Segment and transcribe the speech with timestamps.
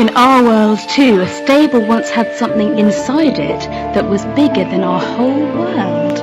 [0.00, 3.60] In our world, too, a stable once had something inside it
[3.92, 6.18] that was bigger than our whole world.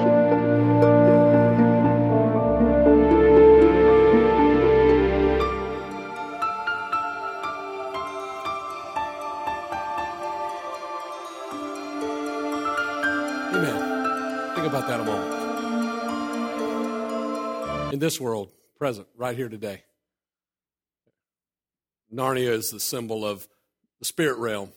[13.54, 14.56] Amen.
[14.56, 15.34] Think about that a moment.
[17.94, 19.84] In this world, present, right here today,
[22.12, 23.48] Narnia is the symbol of
[24.00, 24.72] the spirit realm.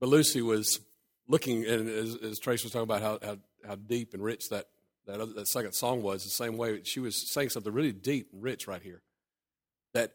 [0.00, 0.80] But Lucy was
[1.28, 3.36] looking, and as, as Trace was talking about how, how,
[3.66, 4.66] how deep and rich that,
[5.06, 8.30] that, other, that second song was, the same way she was saying something really deep
[8.32, 9.02] and rich right here.
[9.94, 10.12] That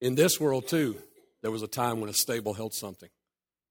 [0.00, 0.96] in this world, too,
[1.42, 3.10] there was a time when a stable held something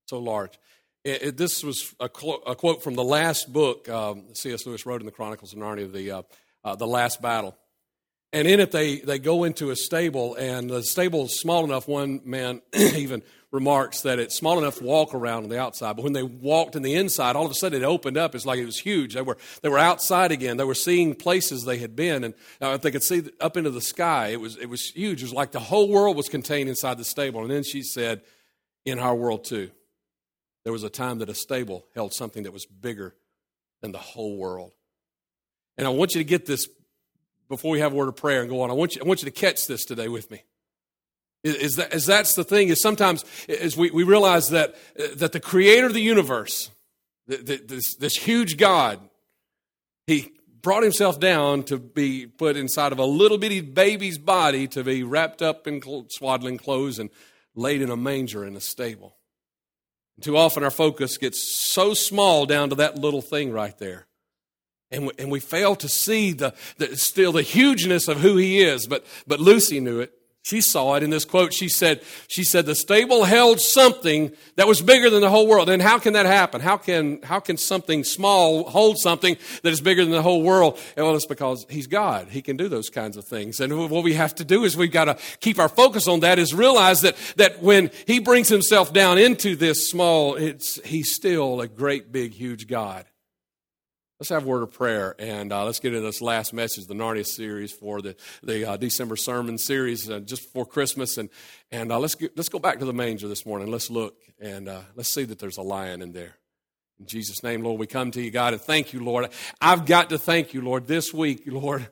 [0.05, 0.59] so large.
[1.03, 4.65] It, it, this was a, a, quote from the last book um, C.S.
[4.65, 6.21] Lewis wrote in the Chronicles of Narnia, the, uh,
[6.63, 7.57] uh, the Last Battle.
[8.33, 11.87] And in it, they, they go into a stable, and the stable is small enough.
[11.87, 16.03] One man even remarks that it's small enough to walk around on the outside, but
[16.03, 18.33] when they walked in the inside, all of a sudden it opened up.
[18.33, 19.13] It's like it was huge.
[19.13, 20.55] They were, they were outside again.
[20.55, 23.81] They were seeing places they had been, and uh, they could see up into the
[23.81, 24.27] sky.
[24.29, 25.21] It was, it was huge.
[25.21, 27.41] It was like the whole world was contained inside the stable.
[27.41, 28.21] And then she said,
[28.85, 29.71] In our world, too,
[30.63, 33.15] there was a time that a stable held something that was bigger
[33.81, 34.71] than the whole world.
[35.77, 36.67] And I want you to get this
[37.49, 38.69] before we have a word of prayer and go on.
[38.69, 40.43] I want you, I want you to catch this today with me.
[41.43, 44.75] Is, that, is that's the thing, is sometimes is we, we realize that,
[45.15, 46.69] that the creator of the universe,
[47.25, 48.99] this, this huge God,
[50.05, 54.83] he brought himself down to be put inside of a little bitty baby's body to
[54.83, 57.09] be wrapped up in swaddling clothes and
[57.55, 59.17] laid in a manger in a stable.
[60.21, 61.41] Too often our focus gets
[61.73, 64.05] so small down to that little thing right there.
[64.91, 68.61] And we, and we fail to see the, the, still the hugeness of who he
[68.61, 68.85] is.
[68.85, 70.13] But, but Lucy knew it.
[70.43, 71.53] She saw it in this quote.
[71.53, 75.69] She said, she said, the stable held something that was bigger than the whole world.
[75.69, 76.61] And how can that happen?
[76.61, 80.79] How can, how can something small hold something that is bigger than the whole world?
[80.97, 82.29] And well, it's because he's God.
[82.29, 83.59] He can do those kinds of things.
[83.59, 86.39] And what we have to do is we've got to keep our focus on that
[86.39, 91.61] is realize that, that when he brings himself down into this small, it's, he's still
[91.61, 93.05] a great, big, huge God.
[94.21, 96.93] Let's have a word of prayer and uh, let's get into this last message, the
[96.93, 101.17] Narnia series for the, the uh, December sermon series uh, just before Christmas.
[101.17, 101.31] And,
[101.71, 103.71] and uh, let's, get, let's go back to the manger this morning.
[103.71, 106.35] Let's look and uh, let's see that there's a lion in there.
[106.99, 109.27] In Jesus' name, Lord, we come to you, God, and thank you, Lord.
[109.59, 111.87] I've got to thank you, Lord, this week, Lord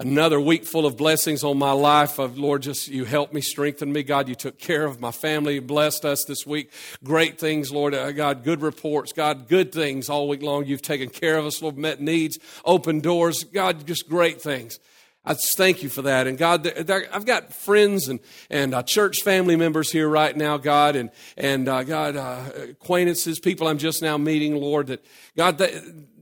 [0.00, 2.18] another week full of blessings on my life.
[2.18, 4.02] Of Lord, just you helped me, strengthen me.
[4.02, 6.72] God, you took care of my family, blessed us this week.
[7.04, 7.94] Great things, Lord.
[7.94, 9.12] Uh, God, good reports.
[9.12, 10.64] God, good things all week long.
[10.64, 13.44] You've taken care of us, Lord, met needs, opened doors.
[13.44, 14.80] God, just great things.
[15.22, 16.26] I thank you for that.
[16.26, 16.66] And God,
[17.12, 21.68] I've got friends and, and uh, church family members here right now, God, and, and
[21.68, 25.04] uh, God, uh, acquaintances, people I'm just now meeting, Lord, that
[25.36, 25.78] God, they,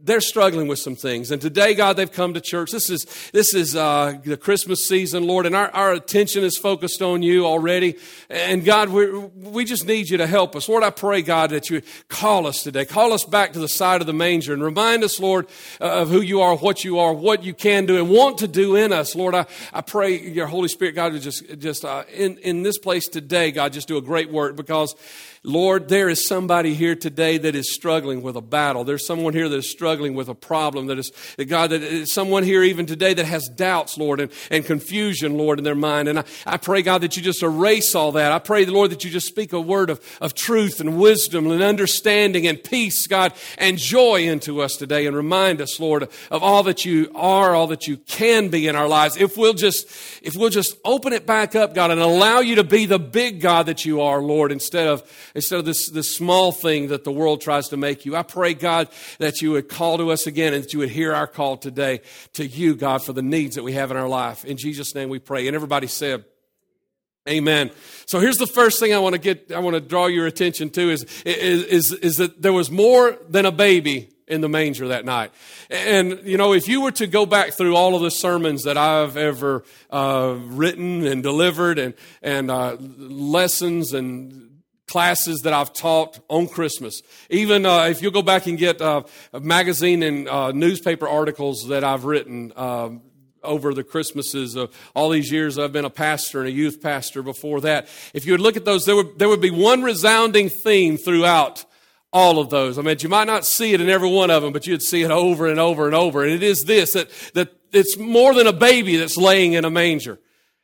[0.09, 1.31] they're struggling with some things.
[1.31, 2.73] And today, God, they've come to church.
[2.73, 7.03] This is, this is uh, the Christmas season, Lord, and our, our attention is focused
[7.03, 7.97] on you already.
[8.31, 10.69] And God, we we just need you to help us.
[10.69, 12.85] Lord, I pray, God, that you call us today.
[12.85, 15.47] Call us back to the side of the manger and remind us, Lord,
[15.81, 18.49] uh, of who you are, what you are, what you can do and want to
[18.49, 19.15] do in us.
[19.15, 22.79] Lord, I, I pray your Holy Spirit, God, to just, just uh, in, in this
[22.79, 24.95] place today, God, just do a great work because
[25.45, 28.85] Lord, there is somebody here today that is struggling with a battle.
[28.85, 30.87] There's someone here that is struggling with a problem.
[30.87, 34.33] That is, that God, that is someone here even today that has doubts, Lord, and,
[34.51, 36.09] and confusion, Lord, in their mind.
[36.09, 38.33] And I, I pray, God, that you just erase all that.
[38.33, 41.63] I pray, Lord, that you just speak a word of, of truth and wisdom and
[41.63, 46.65] understanding and peace, God, and joy into us today and remind us, Lord, of all
[46.65, 49.17] that you are, all that you can be in our lives.
[49.17, 49.89] If we'll just,
[50.23, 53.41] if we'll just open it back up, God, and allow you to be the big
[53.41, 57.13] God that you are, Lord, instead of instead of this, this small thing that the
[57.13, 58.17] world tries to make you.
[58.17, 58.89] I pray, God,
[59.19, 62.01] that you would call to us again and that you would hear our call today
[62.33, 64.45] to you, God, for the needs that we have in our life.
[64.45, 65.47] In Jesus' name we pray.
[65.47, 66.25] And everybody said,
[67.29, 67.71] Amen.
[68.07, 70.71] So here's the first thing I want to get, I want to draw your attention
[70.71, 74.89] to is, is, is, is that there was more than a baby in the manger
[74.89, 75.31] that night.
[75.71, 78.77] And, you know, if you were to go back through all of the sermons that
[78.77, 84.48] I've ever uh, written and delivered and, and uh, lessons and
[84.89, 87.03] classes that I've taught on Christmas.
[87.31, 89.03] Even uh, if you'll go back and get uh,
[89.41, 93.03] magazine and uh, newspaper articles that I've written um,
[93.45, 97.23] over the Christmases of all these years I've been a pastor and a youth pastor
[97.23, 97.89] before that.
[98.15, 101.65] If you would look at those, there would, there would be one resounding theme throughout
[102.13, 102.79] all of those.
[102.79, 105.03] I mean, you might not see it in every one of them, but you'd see
[105.03, 106.23] it over and over and over.
[106.25, 109.71] And it is this, that, that it's more than a baby that's laying in a
[109.71, 110.19] manger.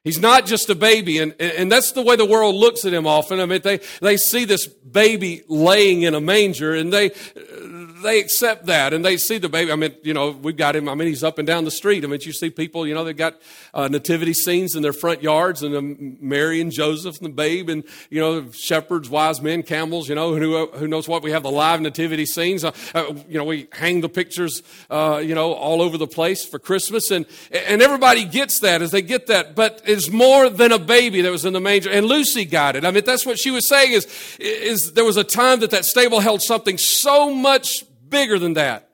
[0.05, 3.07] He's not just a baby, and, and that's the way the world looks at him
[3.07, 3.41] often.
[3.41, 7.13] I mean, they, they see this baby laying in a manger, and they,
[8.05, 9.73] they accept that and they see the baby.
[9.73, 10.89] I mean, you know, we've got him.
[10.89, 12.05] I mean, he's up and down the street.
[12.05, 13.41] I mean, you see people, you know, they've got
[13.73, 17.69] uh, nativity scenes in their front yards and um, Mary and Joseph and the babe
[17.69, 21.23] and, you know, shepherds, wise men, camels, you know, who, who knows what.
[21.23, 22.63] We have the live nativity scenes.
[22.63, 26.45] Uh, uh, you know, we hang the pictures, uh, you know, all over the place
[26.45, 27.11] for Christmas.
[27.11, 29.55] And, and everybody gets that as they get that.
[29.55, 31.91] But it's more than a baby that was in the manger.
[31.91, 32.85] And Lucy got it.
[32.85, 34.07] I mean, that's what she was saying is,
[34.39, 38.91] is there was a time that that stable held something so much bigger than that.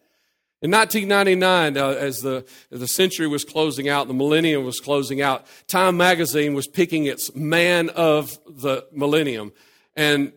[0.62, 5.46] In 1999, uh, as the, the century was closing out, the millennium was closing out,
[5.68, 9.52] Time magazine was picking its man of the millennium.
[9.94, 10.32] And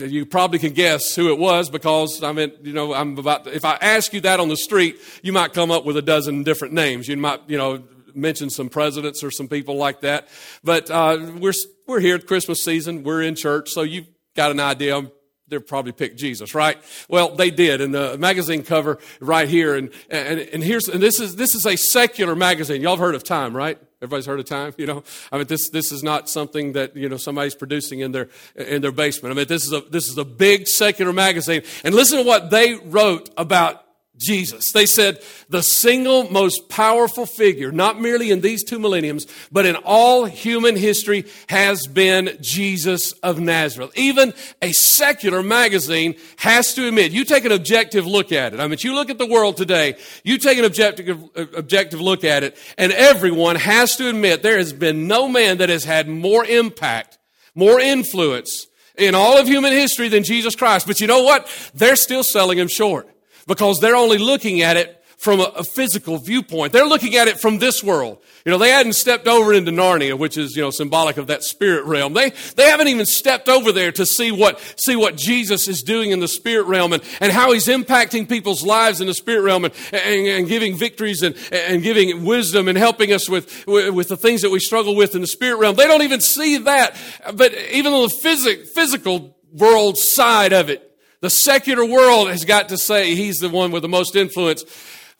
[0.00, 3.54] you probably can guess who it was because I mean, you know, I'm about, to,
[3.54, 6.42] if I ask you that on the street, you might come up with a dozen
[6.42, 7.06] different names.
[7.06, 7.84] You might, you know,
[8.14, 10.26] mention some presidents or some people like that.
[10.64, 11.52] But, uh, we're,
[11.86, 13.04] we're here at Christmas season.
[13.04, 13.70] We're in church.
[13.70, 15.08] So you've got an idea
[15.48, 16.78] they'll probably pick Jesus, right?
[17.08, 19.74] Well, they did in the magazine cover right here.
[19.74, 22.82] And, and, and here's, and this is, this is a secular magazine.
[22.82, 23.78] Y'all have heard of Time, right?
[24.00, 25.02] Everybody's heard of Time, you know?
[25.32, 28.82] I mean, this, this is not something that, you know, somebody's producing in their, in
[28.82, 29.34] their basement.
[29.34, 31.62] I mean, this is a, this is a big secular magazine.
[31.84, 33.84] And listen to what they wrote about
[34.18, 34.72] Jesus.
[34.72, 39.76] They said the single most powerful figure, not merely in these two millenniums, but in
[39.76, 43.92] all human history has been Jesus of Nazareth.
[43.96, 48.60] Even a secular magazine has to admit, you take an objective look at it.
[48.60, 49.94] I mean, you look at the world today,
[50.24, 54.72] you take an objective, objective look at it, and everyone has to admit there has
[54.72, 57.18] been no man that has had more impact,
[57.54, 58.66] more influence
[58.96, 60.86] in all of human history than Jesus Christ.
[60.86, 61.48] But you know what?
[61.74, 63.08] They're still selling him short
[63.48, 66.72] because they're only looking at it from a, physical viewpoint.
[66.72, 68.22] They're looking at it from this world.
[68.44, 71.42] You know, they hadn't stepped over into Narnia, which is, you know, symbolic of that
[71.42, 72.12] spirit realm.
[72.12, 76.12] They, they haven't even stepped over there to see what, see what Jesus is doing
[76.12, 79.64] in the spirit realm and, and how he's impacting people's lives in the spirit realm
[79.64, 84.16] and, and, and giving victories and, and giving wisdom and helping us with, with, the
[84.16, 85.74] things that we struggle with in the spirit realm.
[85.74, 86.96] They don't even see that.
[87.34, 90.87] But even though the physic, physical world side of it
[91.20, 94.64] the secular world has got to say he's the one with the most influence.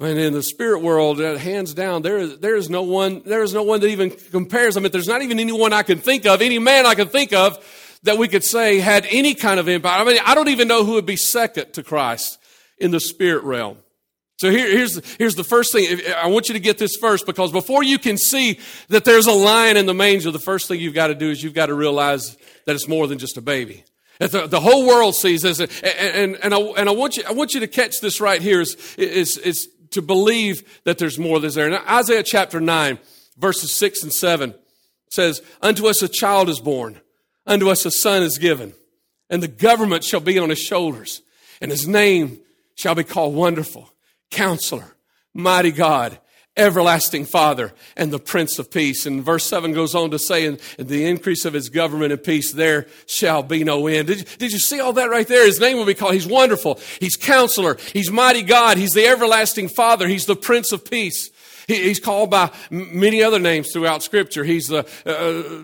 [0.00, 3.42] And in the spirit world, uh, hands down, there is, there is no one, there
[3.42, 4.76] is no one that even compares.
[4.76, 7.32] I mean, there's not even anyone I can think of, any man I can think
[7.32, 7.58] of
[8.04, 10.00] that we could say had any kind of impact.
[10.00, 12.38] I mean, I don't even know who would be second to Christ
[12.78, 13.78] in the spirit realm.
[14.38, 16.00] So here, here's, here's the first thing.
[16.16, 19.32] I want you to get this first because before you can see that there's a
[19.32, 21.74] lion in the manger, the first thing you've got to do is you've got to
[21.74, 23.82] realize that it's more than just a baby.
[24.18, 25.60] The, the, whole world sees this.
[25.60, 28.42] And, and, and, I, and I, want you, I want you to catch this right
[28.42, 31.70] here is, is, is to believe that there's more that's there.
[31.70, 32.98] Now, Isaiah chapter 9,
[33.36, 34.54] verses 6 and 7
[35.10, 37.00] says, Unto us a child is born,
[37.46, 38.74] unto us a son is given,
[39.30, 41.22] and the government shall be on his shoulders,
[41.60, 42.40] and his name
[42.74, 43.90] shall be called Wonderful,
[44.30, 44.96] Counselor,
[45.32, 46.18] Mighty God,
[46.58, 49.06] everlasting Father and the Prince of Peace.
[49.06, 52.52] And verse 7 goes on to say, And the increase of his government and peace,
[52.52, 54.08] there shall be no end.
[54.08, 55.46] Did you, did you see all that right there?
[55.46, 56.80] His name will be called, he's wonderful.
[57.00, 57.76] He's counselor.
[57.92, 58.76] He's mighty God.
[58.76, 60.08] He's the everlasting Father.
[60.08, 61.30] He's the Prince of Peace.
[61.68, 64.42] he's called by many other names throughout Scripture.
[64.42, 65.12] He's the, uh,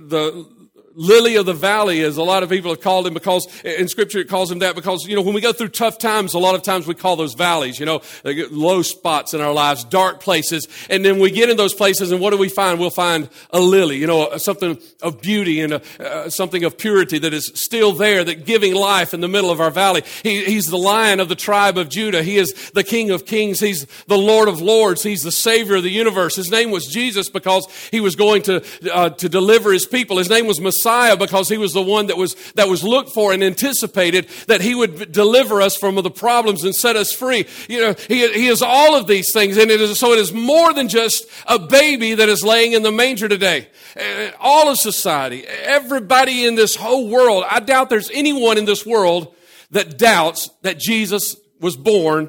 [0.06, 0.46] the
[0.94, 4.18] lily of the valley, as a lot of people have called him, because in scripture
[4.18, 6.54] it calls him that because, you know, when we go through tough times, a lot
[6.54, 10.68] of times we call those valleys, you know, low spots in our lives, dark places.
[10.88, 12.78] And then we get in those places and what do we find?
[12.78, 17.18] We'll find a lily, you know, something of beauty and a, uh, something of purity
[17.18, 20.02] that is still there, that giving life in the middle of our valley.
[20.22, 22.22] He, he's the lion of the tribe of Judah.
[22.22, 23.60] He is the king of kings.
[23.60, 25.02] He's the Lord of lords.
[25.02, 26.36] He's the savior of the universe.
[26.36, 30.18] His name was Jesus because he was going to, uh, to deliver his people.
[30.18, 33.10] His name was Messiah Messiah because he was the one that was, that was looked
[33.10, 37.46] for and anticipated that he would deliver us from the problems and set us free.
[37.68, 39.56] You know, he, he is all of these things.
[39.56, 42.82] And it is, so it is more than just a baby that is laying in
[42.82, 43.68] the manger today.
[43.98, 48.84] Uh, all of society, everybody in this whole world, I doubt there's anyone in this
[48.84, 49.34] world
[49.70, 52.28] that doubts that Jesus was born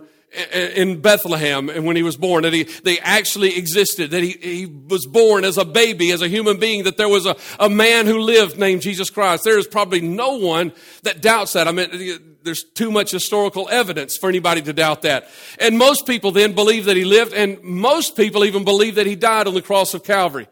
[0.54, 4.66] in Bethlehem and when he was born, that he, they actually existed, that he, he
[4.66, 8.06] was born as a baby, as a human being, that there was a, a man
[8.06, 9.44] who lived named Jesus Christ.
[9.44, 10.74] There is probably no one
[11.04, 11.68] that doubts that.
[11.68, 15.30] I mean, there's too much historical evidence for anybody to doubt that.
[15.60, 19.16] And most people then believe that he lived, and most people even believe that he
[19.16, 20.48] died on the cross of Calvary.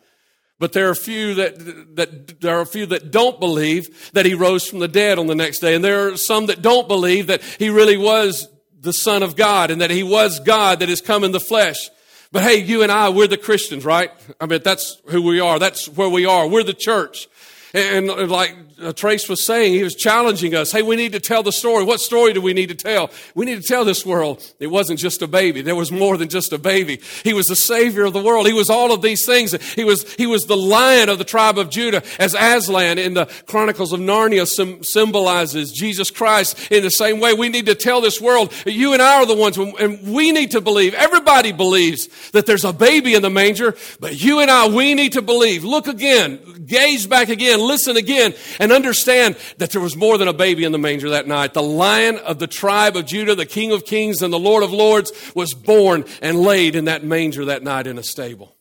[0.60, 4.34] But there are few that, that there are a few that don't believe that he
[4.34, 5.76] rose from the dead on the next day.
[5.76, 8.48] And there are some that don't believe that he really was
[8.84, 11.90] the Son of God and that He was God that has come in the flesh.
[12.32, 14.12] But hey, you and I, we're the Christians, right?
[14.42, 15.60] I mean, that's who we are.
[15.60, 16.48] That's where we are.
[16.48, 17.28] We're the church.
[17.74, 20.72] And like uh, Trace was saying, he was challenging us.
[20.72, 21.84] Hey, we need to tell the story.
[21.84, 23.10] What story do we need to tell?
[23.34, 25.62] We need to tell this world it wasn't just a baby.
[25.62, 27.02] There was more than just a baby.
[27.24, 28.46] He was the savior of the world.
[28.46, 29.54] He was all of these things.
[29.74, 33.26] He was, he was the lion of the tribe of Judah as Aslan in the
[33.48, 34.46] Chronicles of Narnia
[34.86, 37.34] symbolizes Jesus Christ in the same way.
[37.34, 40.52] We need to tell this world, you and I are the ones, and we need
[40.52, 40.94] to believe.
[40.94, 45.14] Everybody believes that there's a baby in the manger, but you and I, we need
[45.14, 45.64] to believe.
[45.64, 50.34] Look again, gaze back again, listen again, and understand that there was more than a
[50.34, 51.54] baby in the manger that night.
[51.54, 54.72] The lion of the tribe of Judah, the King of kings and the Lord of
[54.72, 58.56] lords, was born and laid in that manger that night in a stable.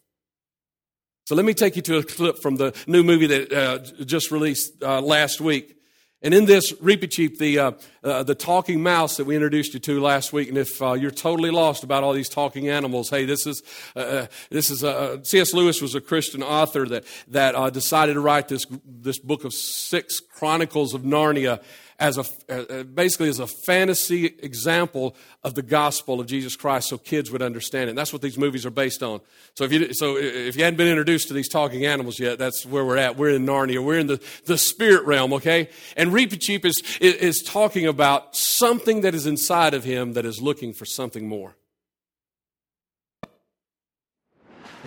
[1.25, 4.31] So let me take you to a clip from the new movie that uh, just
[4.31, 5.77] released uh, last week.
[6.23, 7.73] And in this Reepicheep, the, uh,
[8.05, 11.11] uh, the talking mouse that we introduced you to last week, and if uh, you're
[11.11, 13.63] totally lost about all these talking animals, hey, this is,
[13.97, 15.53] uh, uh, this is uh, C.S.
[15.53, 20.21] Lewis was a Christian author that, that decided to write this, this book of six
[20.21, 21.61] chronicles of Narnia
[22.03, 26.99] as a, uh, basically as a fantasy example of the gospel of Jesus Christ so
[26.99, 27.91] kids would understand it.
[27.91, 29.21] And that's what these movies are based on.
[29.55, 32.67] So if you, so if you hadn't been introduced to these talking animals yet, that's
[32.67, 33.17] where we're at.
[33.17, 33.85] We're in Narnia.
[33.85, 35.69] We're in the, the spirit realm, okay?
[35.97, 40.43] And Reepicheep is, is, is talking about something that is inside of him that is
[40.43, 41.55] looking for something more.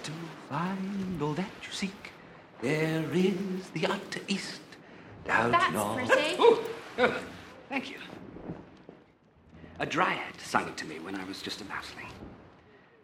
[0.04, 0.12] To
[0.50, 2.12] find all that you seek,
[2.62, 4.60] there is the utter east.
[5.24, 6.75] Down That's pretty.
[6.98, 7.14] Oh,
[7.68, 7.98] thank you.
[9.80, 12.08] A dryad sang it to me when I was just a mousling.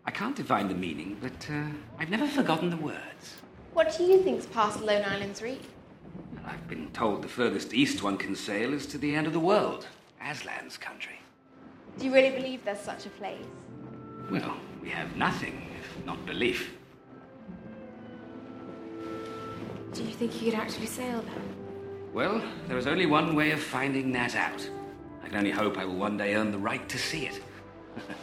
[0.05, 1.65] I can't divine the meaning, but uh,
[1.99, 3.41] I've never forgotten the words.
[3.73, 5.67] What do you think's past Lone Island's Reef?
[6.33, 9.33] Well, I've been told the furthest east one can sail is to the end of
[9.33, 9.87] the world,
[10.21, 11.19] Aslan's country.
[11.97, 13.45] Do you really believe there's such a place?
[14.29, 16.71] Well, we have nothing if not belief.
[19.93, 21.60] Do you think you could actually sail there?
[22.13, 24.69] Well, there is only one way of finding that out.
[25.23, 27.41] I can only hope I will one day earn the right to see it.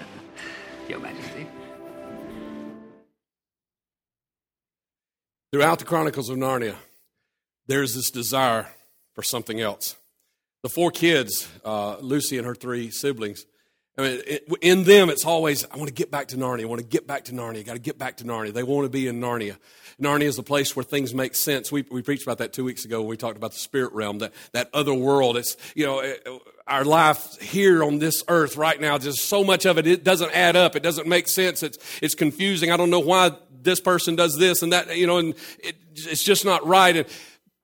[0.90, 1.46] Your Majesty.
[5.52, 6.74] Throughout the Chronicles of Narnia,
[7.66, 8.68] there's this desire
[9.14, 9.96] for something else.
[10.62, 13.46] The four kids, uh, Lucy and her three siblings,
[13.98, 16.62] I mean, it, in them, it's always, I want to get back to Narnia.
[16.62, 17.58] I want to get back to Narnia.
[17.58, 18.52] I Got to get back to Narnia.
[18.52, 19.56] They want to be in Narnia.
[20.00, 21.72] Narnia is the place where things make sense.
[21.72, 24.18] We, we preached about that two weeks ago when we talked about the spirit realm,
[24.20, 25.36] that, that other world.
[25.36, 26.24] It's, you know, it,
[26.68, 30.30] our life here on this earth right now, just so much of it, it doesn't
[30.30, 30.76] add up.
[30.76, 31.64] It doesn't make sense.
[31.64, 32.70] It's, it's confusing.
[32.70, 36.22] I don't know why this person does this and that, you know, and it, it's
[36.22, 36.98] just not right.
[36.98, 37.06] And,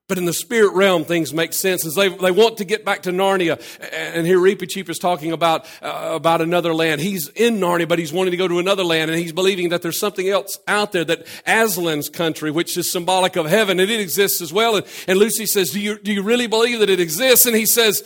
[0.07, 1.83] but in the spirit realm, things make sense.
[1.83, 3.59] As they, they want to get back to Narnia,
[3.91, 7.01] and here Reepicheep is talking about, uh, about another land.
[7.01, 9.81] He's in Narnia, but he's wanting to go to another land, and he's believing that
[9.81, 13.99] there's something else out there, that Aslan's country, which is symbolic of heaven, and it
[13.99, 14.75] exists as well.
[14.75, 17.47] And, and Lucy says, do you, do you really believe that it exists?
[17.47, 18.03] And he says,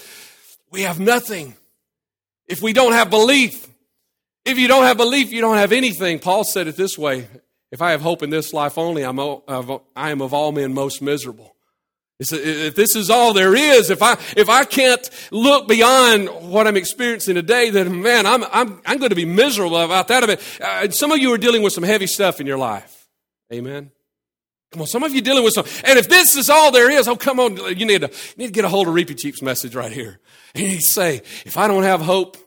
[0.71, 1.55] we have nothing.
[2.47, 3.67] If we don't have belief,
[4.45, 6.19] if you don't have belief, you don't have anything.
[6.19, 7.27] Paul said it this way
[7.71, 11.01] If I have hope in this life only, I'm, I am of all men most
[11.01, 11.55] miserable.
[12.19, 16.75] If this is all there is, if I, if I can't look beyond what I'm
[16.75, 20.41] experiencing today, then man, I'm, I'm, I'm going to be miserable about that.
[20.59, 23.07] Uh, some of you are dealing with some heavy stuff in your life.
[23.53, 23.91] Amen.
[24.71, 27.07] Come on, some of you dealing with some, and if this is all there is,
[27.07, 29.73] oh, come on, you need to, you need to get a hold of Reepicheep's message
[29.73, 30.19] right here.
[30.53, 32.38] And he say, if I don't have hope,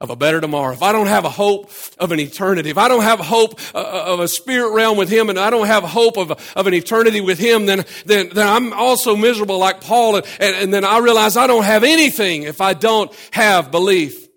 [0.00, 2.86] of a better tomorrow, if I don't have a hope of an eternity, if I
[2.86, 5.82] don't have hope uh, uh, of a spirit realm with Him, and I don't have
[5.82, 10.16] hope of, of an eternity with Him, then, then, then I'm also miserable like Paul,
[10.16, 14.28] and, and then I realize I don't have anything if I don't have belief.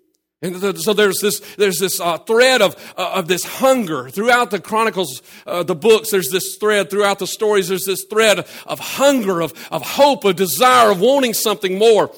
[0.44, 4.58] And so there's this, there's this uh, thread of, uh, of this hunger throughout the
[4.58, 6.10] chronicles, uh, the books.
[6.10, 7.68] There's this thread throughout the stories.
[7.68, 12.12] There's this thread of hunger, of, of hope, of desire, of wanting something more.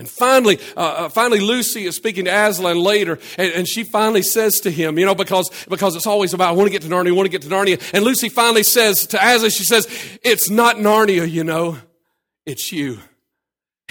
[0.00, 4.22] And finally, uh, uh, finally, Lucy is speaking to Aslan later, and, and, she finally
[4.22, 6.88] says to him, you know, because, because it's always about, I want to get to
[6.88, 7.78] Narnia, I want to get to Narnia.
[7.92, 9.86] And Lucy finally says to Aslan, she says,
[10.24, 11.76] it's not Narnia, you know,
[12.46, 12.98] it's you.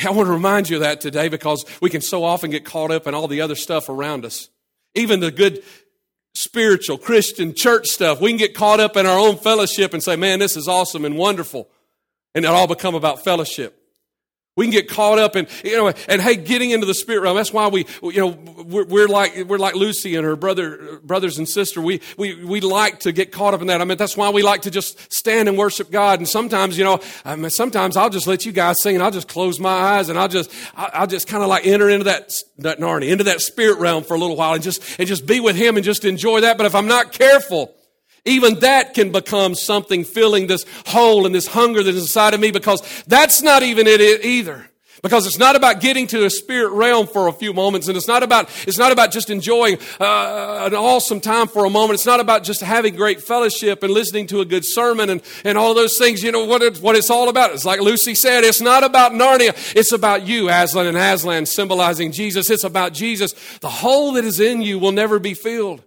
[0.03, 2.89] I want to remind you of that today because we can so often get caught
[2.89, 4.49] up in all the other stuff around us.
[4.95, 5.61] Even the good
[6.33, 8.19] spiritual Christian church stuff.
[8.19, 11.05] We can get caught up in our own fellowship and say, man, this is awesome
[11.05, 11.69] and wonderful.
[12.33, 13.78] And it all become about fellowship.
[14.59, 17.37] We can get caught up in, you know, and hey, getting into the spirit realm.
[17.37, 21.37] That's why we, you know, we're, we're, like, we're like Lucy and her brother, brothers
[21.37, 21.81] and sister.
[21.81, 23.79] We, we, we like to get caught up in that.
[23.79, 26.19] I mean, that's why we like to just stand and worship God.
[26.19, 29.11] And sometimes, you know, I mean, sometimes I'll just let you guys sing and I'll
[29.11, 32.33] just close my eyes and I'll just, I'll just kind of like enter into that,
[32.57, 35.39] that Narnia, into that spirit realm for a little while and just, and just be
[35.39, 36.57] with Him and just enjoy that.
[36.57, 37.73] But if I'm not careful,
[38.29, 42.39] Even that can become something filling this hole and this hunger that is inside of
[42.39, 44.69] me because that's not even it either.
[45.01, 48.07] Because it's not about getting to a spirit realm for a few moments, and it's
[48.07, 51.95] not about it's not about just enjoying uh, an awesome time for a moment.
[51.95, 55.57] It's not about just having great fellowship and listening to a good sermon and, and
[55.57, 56.21] all those things.
[56.21, 57.53] You know what it, what it's all about.
[57.53, 58.43] It's like Lucy said.
[58.43, 59.53] It's not about Narnia.
[59.74, 62.50] It's about you, Aslan and Aslan, symbolizing Jesus.
[62.50, 63.33] It's about Jesus.
[63.59, 65.81] The hole that is in you will never be filled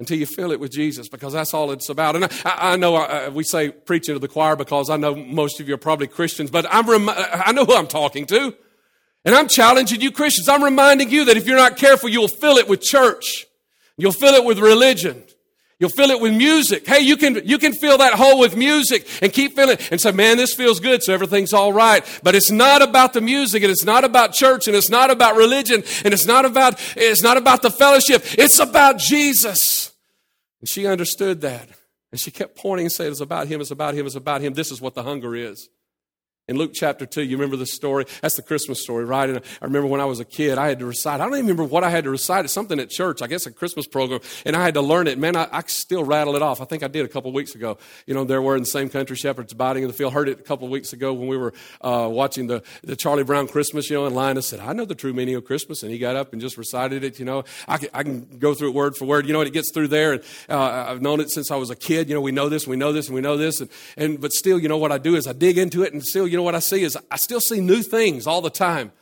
[0.00, 2.16] until you fill it with Jesus, because that's all it's about.
[2.16, 5.60] And I, I know I, we say preaching to the choir because I know most
[5.60, 8.56] of you are probably Christians, but I'm rem- I know who I'm talking to.
[9.24, 10.48] And I'm challenging you Christians.
[10.48, 13.46] I'm reminding you that if you're not careful, you'll fill it with church.
[13.98, 15.22] You'll fill it with religion.
[15.80, 16.86] You'll fill it with music.
[16.86, 19.98] Hey, you can, you can fill that hole with music and keep filling it and
[19.98, 22.04] say, man, this feels good, so everything's all right.
[22.22, 25.36] But it's not about the music and it's not about church and it's not about
[25.36, 28.22] religion and it's not about, it's not about the fellowship.
[28.38, 29.92] It's about Jesus.
[30.60, 31.70] And she understood that.
[32.12, 34.52] And she kept pointing and saying, It's about him, it's about him, it's about him.
[34.52, 35.70] This is what the hunger is.
[36.48, 38.06] In Luke chapter 2, you remember the story?
[38.22, 39.30] That's the Christmas story, right?
[39.30, 41.20] And I remember when I was a kid, I had to recite.
[41.20, 42.44] I don't even remember what I had to recite.
[42.44, 45.16] It's something at church, I guess a Christmas program, and I had to learn it.
[45.16, 46.60] Man, I, I still rattle it off.
[46.60, 47.78] I think I did a couple weeks ago.
[48.06, 50.12] You know, there were in the same country, shepherds abiding in the field.
[50.12, 53.46] Heard it a couple weeks ago when we were uh, watching the, the Charlie Brown
[53.46, 55.84] Christmas, you know, and Linus said, I know the true meaning of Christmas.
[55.84, 57.44] And he got up and just recited it, you know.
[57.68, 59.26] I can, I can go through it word for word.
[59.28, 61.70] You know, and it gets through there, and uh, I've known it since I was
[61.70, 62.08] a kid.
[62.08, 63.60] You know, we know this, we know this, and we know this.
[63.60, 66.04] And, and But still, you know, what I do is I dig into it, and
[66.04, 68.92] still, you know, what I see is I still see new things all the time.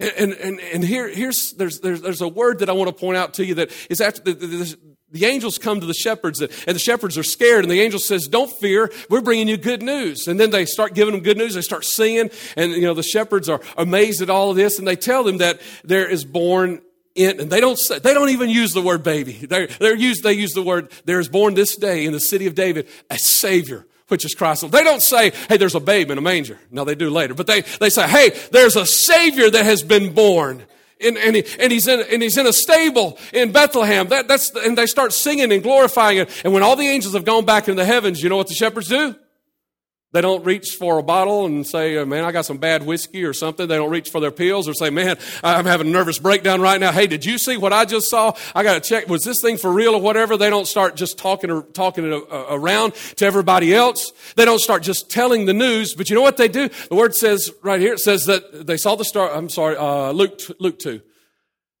[0.00, 3.16] And, and, and here, here's, there's, there's, there's a word that I want to point
[3.16, 4.78] out to you that is after the, the,
[5.10, 8.28] the angels come to the shepherds and the shepherds are scared and the angel says
[8.28, 11.54] don't fear we're bringing you good news and then they start giving them good news
[11.54, 14.86] they start singing and you know the shepherds are amazed at all of this and
[14.86, 16.80] they tell them that there is born
[17.14, 19.32] in, and they don't say, they don't even use the word baby.
[19.32, 22.46] They're, they're used, they use the word, there is born this day in the city
[22.46, 24.68] of David a Savior which is Christ.
[24.70, 26.58] They don't say, hey, there's a babe in a manger.
[26.70, 27.34] No, they do later.
[27.34, 30.64] But they, they say, hey, there's a Savior that has been born.
[31.00, 34.08] And, and, he, and, he's in, and he's in a stable in Bethlehem.
[34.08, 36.42] That, that's, and they start singing and glorifying it.
[36.44, 38.54] And when all the angels have gone back into the heavens, you know what the
[38.54, 39.14] shepherds do?
[40.12, 43.24] They don't reach for a bottle and say, oh, man, I got some bad whiskey
[43.24, 43.68] or something.
[43.68, 46.80] They don't reach for their pills or say, man, I'm having a nervous breakdown right
[46.80, 46.92] now.
[46.92, 48.32] Hey, did you see what I just saw?
[48.54, 49.06] I got to check.
[49.08, 50.38] Was this thing for real or whatever?
[50.38, 54.12] They don't start just talking or talking uh, around to everybody else.
[54.34, 55.94] They don't start just telling the news.
[55.94, 56.70] But you know what they do?
[56.88, 59.30] The word says right here, it says that they saw the star.
[59.30, 61.02] I'm sorry, uh, Luke, Luke 2.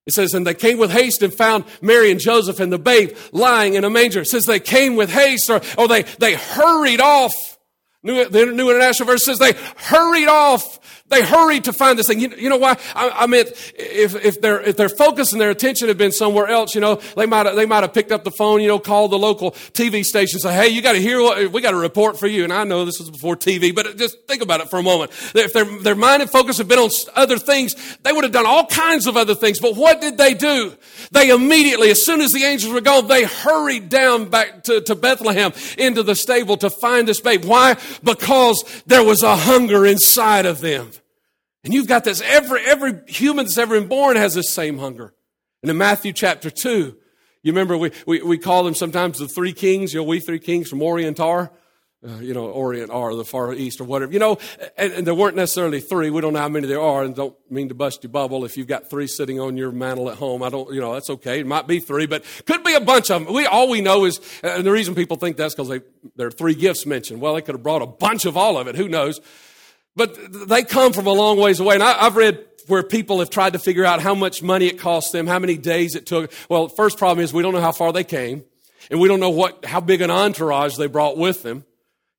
[0.06, 3.16] It says, and they came with haste and found Mary and Joseph and the babe
[3.32, 4.20] lying in a manger.
[4.20, 7.57] It says they came with haste or, or they, they hurried off
[8.02, 10.97] New, the New International Version says they hurried off.
[11.08, 12.20] They hurried to find this thing.
[12.20, 12.76] You, you know why?
[12.94, 16.48] I, I, meant if, if, their, if their focus and their attention had been somewhere
[16.48, 18.78] else, you know, they might have, they might have picked up the phone, you know,
[18.78, 21.78] called the local TV station say, hey, you got to hear what, we got a
[21.78, 22.44] report for you.
[22.44, 25.10] And I know this was before TV, but just think about it for a moment.
[25.34, 28.46] If their, their mind and focus had been on other things, they would have done
[28.46, 29.60] all kinds of other things.
[29.60, 30.76] But what did they do?
[31.10, 34.94] They immediately, as soon as the angels were gone, they hurried down back to, to
[34.94, 37.46] Bethlehem into the stable to find this babe.
[37.46, 37.76] Why?
[38.04, 40.90] Because there was a hunger inside of them.
[41.68, 45.12] And you've got this, every, every human that's ever been born has this same hunger.
[45.62, 46.96] And in Matthew chapter 2,
[47.42, 50.38] you remember we, we, we call them sometimes the three kings, you know, we three
[50.38, 51.52] kings from Orient are.
[52.02, 54.12] Uh, you know, Orient or the Far East or whatever.
[54.12, 54.38] You know,
[54.76, 56.10] and, and, there weren't necessarily three.
[56.10, 58.56] We don't know how many there are, and don't mean to bust your bubble if
[58.56, 60.44] you've got three sitting on your mantle at home.
[60.44, 61.40] I don't, you know, that's okay.
[61.40, 63.34] It might be three, but could be a bunch of them.
[63.34, 65.80] We all we know is, and the reason people think that's because
[66.14, 67.20] there are three gifts mentioned.
[67.20, 68.76] Well, they could have brought a bunch of all of it.
[68.76, 69.20] Who knows?
[69.98, 73.30] But they come from a long ways away, and I, I've read where people have
[73.30, 76.30] tried to figure out how much money it cost them, how many days it took.
[76.48, 78.44] Well, first problem is we don't know how far they came,
[78.92, 81.64] and we don't know what how big an entourage they brought with them.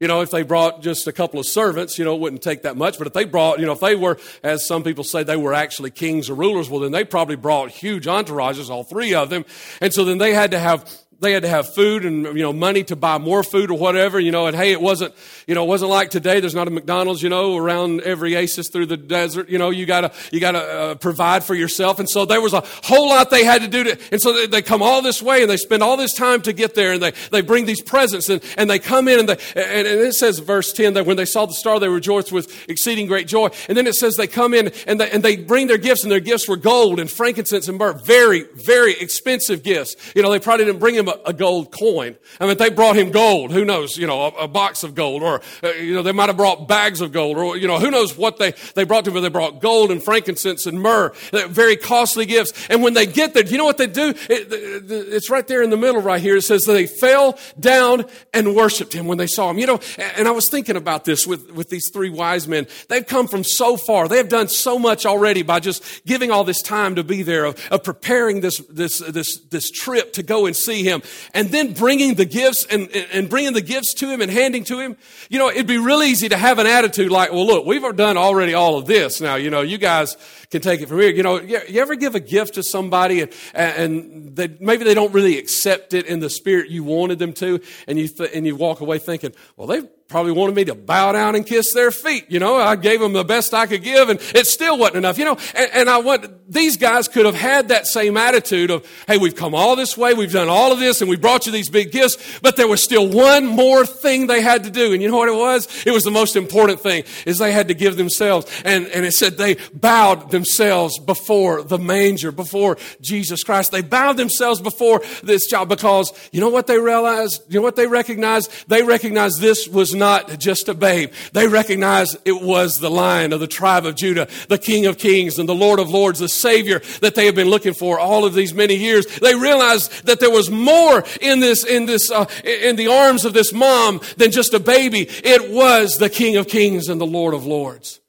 [0.02, 2.64] You know, if they brought just a couple of servants, you know, it wouldn't take
[2.64, 2.98] that much.
[2.98, 5.54] But if they brought, you know, if they were, as some people say, they were
[5.54, 9.46] actually kings or rulers, well, then they probably brought huge entourages, all three of them.
[9.82, 12.54] And so then they had to have they had to have food and you know
[12.54, 15.14] money to buy more food or whatever you know and hey it wasn't
[15.48, 18.70] you know it wasn't like today there's not a mcdonald's you know around every oasis
[18.70, 22.00] through the desert you know you gotta you gotta uh, provide for yourself.
[22.00, 24.48] And so there was a whole lot they had to do to and so they,
[24.48, 27.02] they, come all this way and they spend all this time to get there and
[27.02, 30.14] they, they bring these presents and, and they come in and they and, and it
[30.14, 33.50] says verse 10 that when they saw the star they rejoiced with exceeding great joy.
[33.68, 36.12] And then it says they come in and they, and they bring their gifts and
[36.12, 37.94] their gifts were gold and frankincense and myrrh.
[37.94, 39.96] Very very expensive gifts.
[40.16, 42.16] You know they probably didn't bring them a, a gold coin.
[42.40, 43.52] I mean, they brought him gold.
[43.52, 43.98] Who knows?
[43.98, 46.68] You know, a, a box of gold, or uh, you know, they might have brought
[46.68, 49.16] bags of gold, or you know, who knows what they they brought to him?
[49.16, 52.68] But they brought gold and frankincense and myrrh, very costly gifts.
[52.70, 54.14] And when they get there, you know what they do?
[54.30, 54.48] It,
[54.90, 56.38] it's right there in the middle, right here.
[56.38, 59.60] It says they fell down and worshipped him when they saw him.
[59.60, 59.80] You know,
[60.18, 62.68] and I was thinking about this with with these three wise men.
[62.88, 64.08] They've come from so far.
[64.08, 67.46] They have done so much already by just giving all this time to be there,
[67.46, 70.99] of, of preparing this this this this trip to go and see him,
[71.34, 74.80] and then bringing the gifts and, and bringing the gifts to him and handing to
[74.80, 74.98] him.
[75.30, 78.18] You know, it'd be real easy to have an attitude like, well, look, we've done
[78.18, 79.22] already all of this.
[79.22, 80.18] Now, you know, you guys
[80.50, 81.12] can take it from here.
[81.12, 85.14] You know, you, ever give a gift to somebody and, and they, maybe they don't
[85.14, 88.56] really accept it in the spirit you wanted them to, and you, th- and you
[88.56, 92.26] walk away thinking, well, they probably wanted me to bow down and kiss their feet.
[92.30, 95.20] You know, I gave them the best I could give and it still wasn't enough.
[95.20, 98.88] You know, and, and I want, these guys could have had that same attitude of,
[99.08, 101.52] hey, we've come all this way, we've done all of this and we brought you
[101.52, 104.94] these big gifts, but there was still one more thing they had to do.
[104.94, 105.68] And you know what it was?
[105.86, 108.52] It was the most important thing is they had to give themselves.
[108.66, 113.72] And, and it said they bowed themselves before the manger, before Jesus Christ.
[113.72, 117.44] They bowed themselves before this child because you know what they realized?
[117.48, 118.52] You know what they recognized?
[118.68, 121.12] They recognized this was not just a babe.
[121.34, 125.38] They recognized it was the lion of the tribe of Judah, the King of Kings
[125.38, 128.34] and the Lord of Lords, the Savior that they have been looking for all of
[128.34, 129.06] these many years.
[129.20, 133.34] They realized that there was more in this, in this, uh, in the arms of
[133.34, 135.08] this mom than just a baby.
[135.10, 138.00] It was the King of Kings and the Lord of Lords.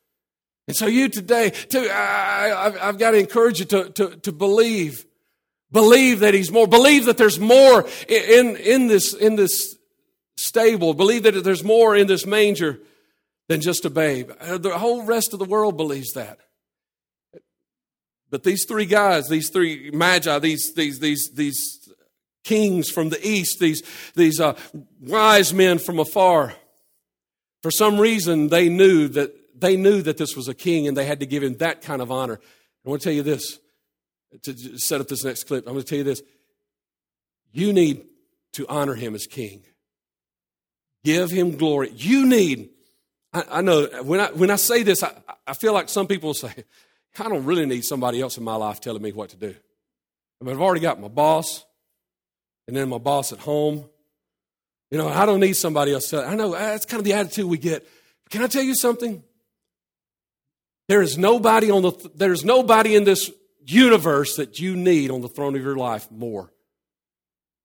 [0.69, 5.05] And so you today, too, I, have got to encourage you to, to, to believe.
[5.73, 6.67] Believe that he's more.
[6.67, 9.77] Believe that there's more in, in, this, in this
[10.37, 10.95] stable.
[10.95, 12.81] Believe that there's more in this manger
[13.49, 14.31] than just a babe.
[14.41, 16.39] Uh, the whole rest of the world believes that.
[18.31, 21.89] But these three guys, these three magi, these, these, these, these
[22.45, 23.83] kings from the east, these,
[24.15, 24.57] these uh,
[25.01, 26.55] wise men from afar,
[27.63, 31.05] for some reason they knew that they knew that this was a king and they
[31.05, 32.41] had to give him that kind of honor.
[32.87, 33.59] I want to tell you this
[34.43, 35.67] to set up this next clip.
[35.67, 36.23] I'm going to tell you this.
[37.53, 38.05] You need
[38.55, 39.65] to honor him as king.
[41.05, 41.93] Give him glory.
[41.95, 42.71] You need,
[43.33, 45.13] I, I know when I, when I say this, I,
[45.47, 46.53] I feel like some people say,
[47.19, 49.55] I don't really need somebody else in my life telling me what to do.
[50.41, 51.65] I mean, I've already got my boss
[52.67, 53.85] and then my boss at home.
[54.91, 56.11] You know, I don't need somebody else.
[56.11, 57.87] To, I know uh, that's kind of the attitude we get.
[58.31, 59.23] Can I tell you something?
[60.89, 63.31] There is nobody on the there's nobody in this
[63.65, 66.53] universe that you need on the throne of your life more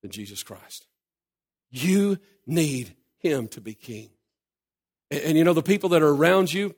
[0.02, 0.86] than Jesus Christ.
[1.72, 2.96] You need
[3.26, 4.10] him to be king.
[5.10, 6.76] And, and you know, the people that are around you,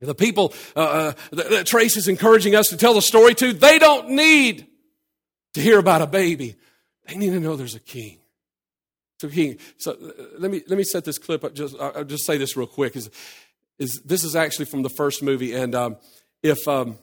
[0.00, 3.52] the people uh, uh, that, that Trace is encouraging us to tell the story to,
[3.52, 4.66] they don't need
[5.54, 6.54] to hear about a baby.
[7.06, 8.18] They need to know there's a king.
[9.20, 9.58] So, king.
[9.78, 11.52] So uh, let me let me set this clip up.
[11.52, 12.94] Just I'll just say this real quick.
[12.94, 13.10] Is
[13.78, 15.96] is this is actually from the first movie, and um,
[16.42, 16.98] if um,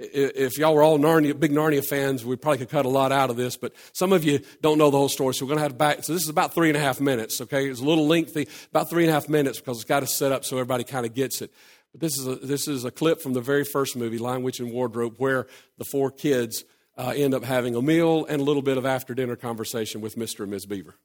[0.00, 3.30] if y'all were all Narnia, big Narnia fans, we probably could cut a lot out
[3.30, 5.62] of this, but some of you don't know the whole story, so we're going to
[5.62, 6.04] have to back.
[6.04, 7.68] So this is about three and a half minutes, okay?
[7.68, 10.32] It's a little lengthy, about three and a half minutes because it's got to set
[10.32, 11.52] up so everybody kind of gets it.
[11.92, 14.60] But this is a, this is a clip from the very first movie, Lion, Witch,
[14.60, 16.64] and Wardrobe, where the four kids
[16.96, 20.16] uh, end up having a meal and a little bit of after dinner conversation with
[20.16, 20.40] Mr.
[20.40, 20.66] and Ms.
[20.66, 20.96] Beaver.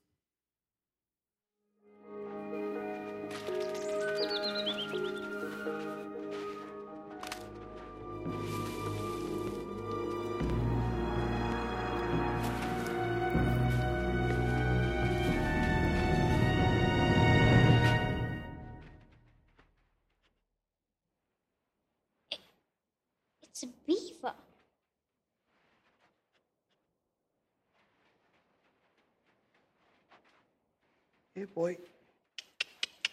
[31.46, 31.78] Yeah, boy.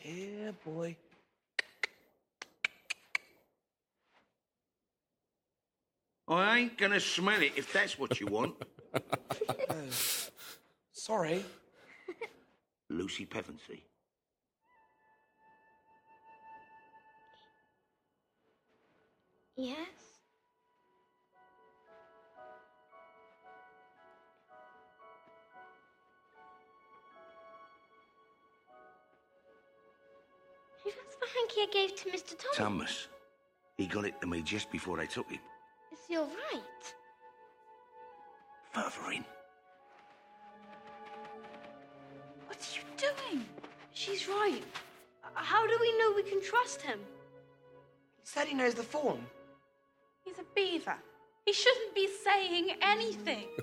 [0.02, 0.96] Yeah, boy.
[6.28, 8.54] I ain't gonna smell it if that's what you want.
[9.68, 9.74] uh,
[10.92, 11.44] sorry.
[12.88, 13.82] Lucy Pevensey.
[19.56, 20.11] Yes?
[31.34, 32.36] Hanky I gave to Mr.
[32.36, 32.56] Tumnus?
[32.56, 33.06] Tumnus.
[33.76, 35.40] He got it to me just before I took him.
[35.92, 36.94] Is he all right?
[38.72, 39.24] Further in.
[42.46, 43.46] What are you doing?
[43.92, 44.62] She's right.
[45.34, 46.98] How do we know we can trust him?
[48.20, 49.20] He said he knows the form.
[50.24, 50.96] He's a beaver.
[51.44, 53.46] He shouldn't be saying anything.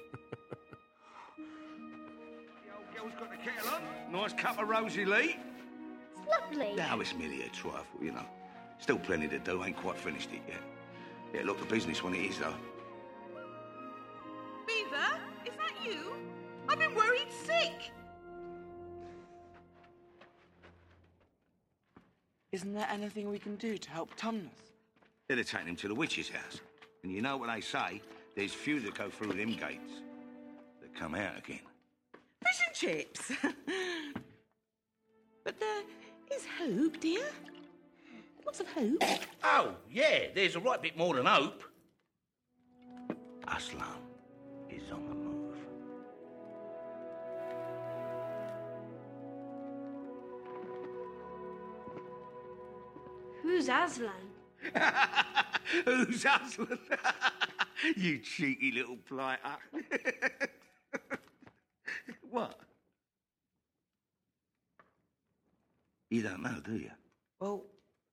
[1.37, 4.11] the old Girl's got the kettle on.
[4.11, 5.37] Nice cup of rosy Lee.
[6.29, 6.75] It's lovely.
[6.75, 8.25] Now it's merely a trifle, you know.
[8.79, 9.63] Still plenty to do.
[9.63, 10.61] Ain't quite finished it yet.
[11.33, 12.53] Yeah, look, the business when it is, though.
[14.67, 16.13] Beaver, is that you?
[16.67, 17.91] I've been worried sick.
[22.51, 24.49] Isn't there anything we can do to help Tumnus?
[25.27, 26.61] They'd have taken him to the witch's house.
[27.03, 28.01] And you know what they say?
[28.35, 30.01] There's few that go through them gates
[30.81, 31.59] that come out again.
[32.43, 33.31] Fish and chips.
[35.43, 35.83] but there
[36.33, 37.25] is hope, dear.
[38.45, 39.03] Lots of hope.
[39.43, 41.63] Oh, yeah, there's a right bit more than hope.
[43.47, 43.85] Aslan
[44.69, 45.55] is on the move.
[53.41, 54.11] Who's Aslan?
[55.85, 56.79] Who's Aslan?
[57.95, 59.57] you cheeky little blighter.
[62.29, 62.59] what?
[66.09, 66.91] You don't know, do you?
[67.39, 67.63] Well,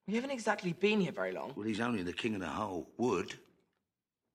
[0.07, 1.53] we haven't exactly been here very long.
[1.57, 3.35] Well, he's only the king of the whole wood.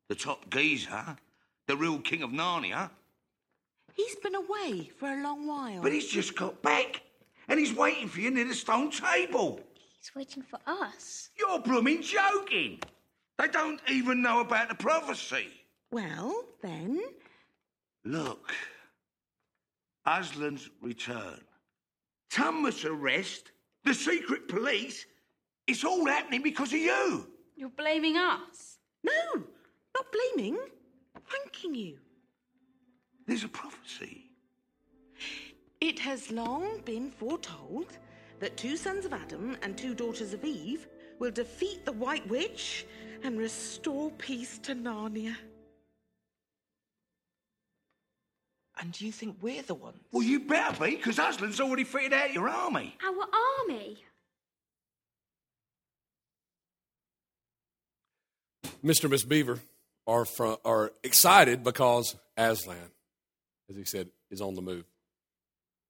[0.10, 1.18] The top geezer.
[1.68, 2.90] The real king of Narnia.
[3.94, 5.82] He's been away for a long while.
[5.82, 7.02] But he's just got back.
[7.48, 9.60] And he's waiting for you near the stone table.
[10.00, 11.30] He's waiting for us.
[11.38, 12.80] You're blooming joking.
[13.38, 15.48] They don't even know about the prophecy.
[15.92, 17.02] Well, then,
[18.04, 18.52] Look.
[20.08, 21.40] Aslan's return.
[22.32, 23.52] Tumnus' arrest.
[23.84, 25.06] The secret police.
[25.68, 27.28] It's all happening because of you.
[27.56, 28.78] You're blaming us.
[29.04, 29.44] no,
[29.96, 30.58] not blaming,
[31.30, 31.98] thanking you.
[33.28, 34.30] There's a prophecy.
[35.80, 37.98] It has long been foretold
[38.40, 40.88] that two sons of Adam and two daughters of Eve
[41.20, 42.86] will defeat the White Witch
[43.24, 45.36] and restore peace to Narnia.
[48.82, 49.98] And do you think we're the ones?
[50.12, 52.98] Well, you better be, because Aslan's already fitted out your army.
[53.06, 53.28] Our
[53.70, 53.98] army.
[58.84, 59.04] Mr.
[59.04, 59.60] and Miss Beaver
[60.08, 62.78] are, from, are excited because Aslan,
[63.70, 64.86] as he said, is on the move.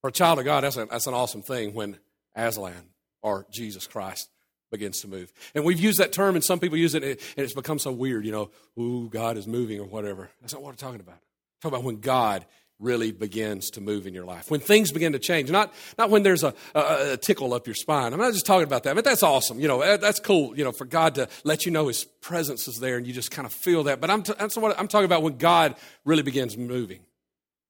[0.02, 1.98] For a child of God, that's, a, that's an awesome thing when
[2.36, 2.90] Aslan
[3.22, 4.30] or Jesus Christ
[4.70, 5.32] begins to move.
[5.56, 8.26] And we've used that term, and some people use it, and it's become so weird,
[8.26, 10.30] you know, ooh, God is moving or whatever.
[10.42, 11.16] That's not what we're talking about.
[11.16, 12.46] I'm talking about when God
[12.82, 14.50] really begins to move in your life.
[14.50, 17.76] When things begin to change, not, not when there's a, a, a tickle up your
[17.76, 18.12] spine.
[18.12, 19.60] I'm not just talking about that, but that's awesome.
[19.60, 22.80] You know, that's cool, you know, for God to let you know His presence is
[22.80, 24.02] there and you just kind of feel that.
[24.02, 27.02] But I'm, t- that's what I'm talking about when God really begins moving.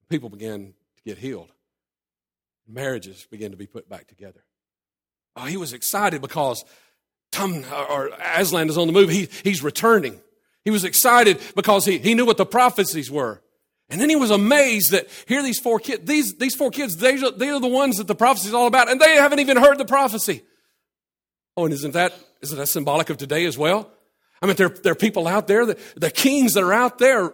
[0.10, 1.52] People begin to get healed.
[2.68, 4.44] Marriages begin to be put back together.
[5.36, 6.64] Oh, he was excited because
[7.32, 9.10] Tum, or Aslan is on the move.
[9.10, 10.20] He, he's returning.
[10.64, 13.42] He was excited because he, he knew what the prophecies were.
[13.92, 17.18] And then he was amazed that here these four kids, these, these four kids, they,
[17.18, 19.78] they are the ones that the prophecy is all about, and they haven't even heard
[19.78, 20.44] the prophecy.
[21.58, 23.92] Oh, and isn't that, isn't that symbolic of today as well?
[24.42, 27.34] I mean, there, there are people out there, that, the kings that are out there,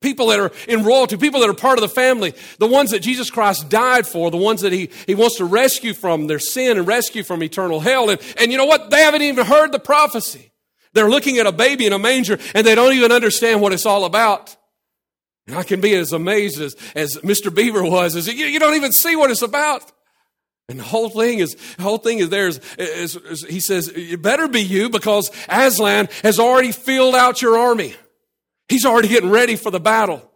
[0.00, 3.00] people that are in royalty, people that are part of the family, the ones that
[3.00, 6.78] Jesus Christ died for, the ones that he, he wants to rescue from their sin
[6.78, 8.08] and rescue from eternal hell.
[8.08, 8.90] And, and you know what?
[8.90, 10.52] They haven't even heard the prophecy.
[10.94, 13.86] They're looking at a baby in a manger and they don't even understand what it's
[13.86, 14.56] all about.
[15.48, 17.52] And I can be as amazed as, as Mr.
[17.52, 19.90] Beaver was, as you, you don't even see what it's about.
[20.68, 23.88] And the whole thing is, the whole thing is there is, is, is, he says,
[23.88, 27.94] it better be you because Aslan has already filled out your army.
[28.68, 30.27] He's already getting ready for the battle.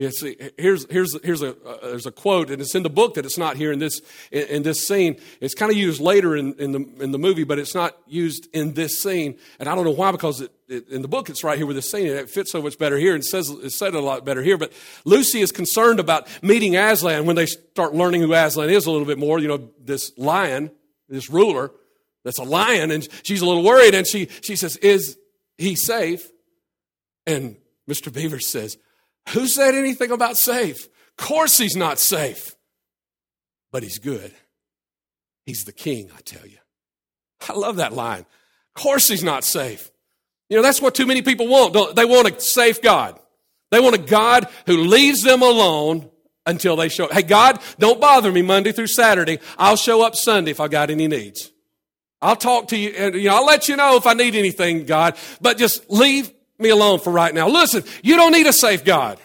[0.00, 3.14] You see, here's, here's, here's a, uh, there's a quote, and it's in the book
[3.14, 4.00] that it's not here in this,
[4.32, 5.20] in, in this scene.
[5.42, 8.48] It's kind of used later in, in, the, in the movie, but it's not used
[8.54, 9.38] in this scene.
[9.58, 11.76] And I don't know why, because it, it, in the book it's right here with
[11.76, 14.24] this scene, and it fits so much better here, and says, it's said a lot
[14.24, 14.56] better here.
[14.56, 14.72] But
[15.04, 19.06] Lucy is concerned about meeting Aslan when they start learning who Aslan is a little
[19.06, 19.38] bit more.
[19.38, 20.70] You know, this lion,
[21.10, 21.72] this ruler,
[22.24, 25.18] that's a lion, and she's a little worried, and she, she says, Is
[25.58, 26.26] he safe?
[27.26, 28.10] And Mr.
[28.10, 28.78] Beaver says,
[29.28, 30.86] who said anything about safe?
[30.86, 32.54] Of course he's not safe.
[33.70, 34.32] But he's good.
[35.46, 36.58] He's the king, I tell you.
[37.48, 38.20] I love that line.
[38.76, 39.90] Of course he's not safe.
[40.48, 41.74] You know, that's what too many people want.
[41.74, 43.18] Don't, they want a safe God.
[43.70, 46.10] They want a God who leaves them alone
[46.44, 47.12] until they show up.
[47.12, 49.38] Hey, God, don't bother me Monday through Saturday.
[49.56, 51.52] I'll show up Sunday if I got any needs.
[52.20, 54.84] I'll talk to you and you know, I'll let you know if I need anything,
[54.84, 56.30] God, but just leave
[56.60, 57.48] me alone for right now.
[57.48, 59.18] Listen, you don't need a safe God.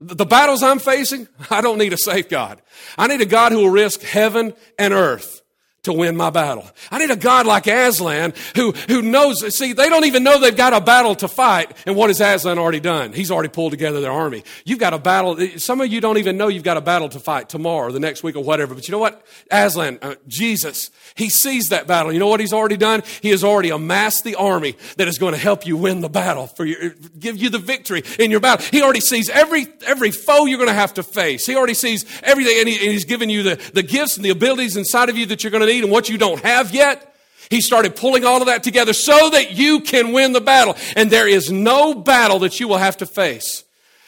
[0.00, 2.60] The battles I'm facing, I don't need a safe God.
[2.98, 5.42] I need a God who will risk heaven and earth
[5.86, 6.68] to win my battle.
[6.90, 10.56] I need a God like Aslan who, who knows, see, they don't even know they've
[10.56, 11.76] got a battle to fight.
[11.86, 13.12] And what has Aslan already done?
[13.12, 14.44] He's already pulled together their army.
[14.64, 15.38] You've got a battle.
[15.56, 18.00] Some of you don't even know you've got a battle to fight tomorrow or the
[18.00, 18.74] next week or whatever.
[18.74, 19.24] But you know what?
[19.50, 22.12] Aslan, uh, Jesus, he sees that battle.
[22.12, 23.02] You know what he's already done?
[23.22, 26.46] He has already amassed the army that is going to help you win the battle
[26.46, 28.66] for your, give you the victory in your battle.
[28.70, 31.46] He already sees every, every foe you're going to have to face.
[31.46, 34.30] He already sees everything and, he, and he's given you the, the gifts and the
[34.30, 37.14] abilities inside of you that you're going to need and what you don't have yet.
[37.50, 40.76] He started pulling all of that together so that you can win the battle.
[40.96, 43.64] And there is no battle that you will have to face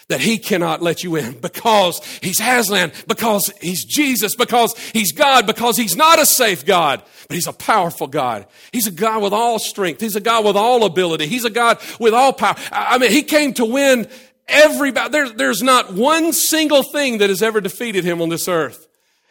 [0.08, 5.46] that he cannot let you in because he's Aslan, because he's Jesus, because he's God,
[5.46, 8.46] because he's not a safe God, but he's a powerful God.
[8.72, 10.00] He's a God with all strength.
[10.00, 11.26] He's a God with all ability.
[11.26, 12.56] He's a God with all power.
[12.72, 14.08] I mean, he came to win
[14.48, 15.10] every battle.
[15.10, 18.87] There, there's not one single thing that has ever defeated him on this earth.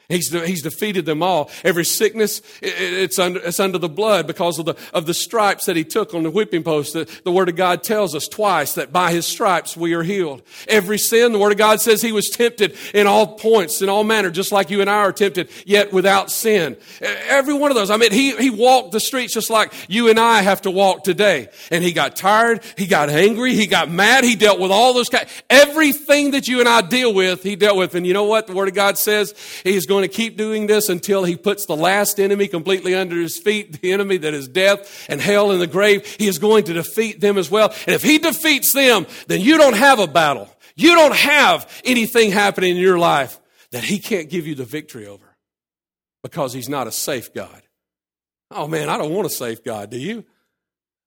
[0.10, 1.50] He's, he's defeated them all.
[1.66, 5.76] Every sickness, it's under, it's under the blood because of the, of the stripes that
[5.76, 6.94] he took on the whipping post.
[6.94, 10.44] The, the Word of God tells us twice that by his stripes we are healed.
[10.70, 14.06] Every sin, the Word of God says he was tempted in all points, in all
[14.06, 16.78] manner, just like you and I are tempted, yet without sin.
[17.02, 17.90] Every one of those.
[17.90, 21.04] I mean, he, he walked the streets just like you and I have to walk
[21.04, 21.50] today.
[21.70, 25.10] And he got tired, he got angry, he got mad, he dealt with all those
[25.50, 27.96] everything that you and I deal with, he dealt with.
[27.96, 29.34] And you know what the Word of God says?
[29.64, 33.20] He's going going to keep doing this until he puts the last enemy completely under
[33.20, 36.06] his feet, the enemy that is death and hell and the grave.
[36.20, 37.74] He is going to defeat them as well.
[37.88, 40.50] And if he defeats them, then you don't have a battle.
[40.76, 43.40] You don't have anything happening in your life
[43.72, 45.36] that he can't give you the victory over
[46.22, 47.64] because he's not a safe God.
[48.52, 50.24] Oh man, I don't want a safe God, do you?